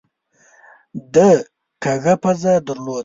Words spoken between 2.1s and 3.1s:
پزه درلوده.